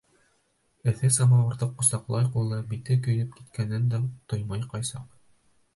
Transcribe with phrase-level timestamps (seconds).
[0.91, 4.03] Эҫе самауырҙы ҡосаҡлай, ҡулы, бите көйөп киткәнен дә
[4.35, 5.11] тоймай ҡай саҡ.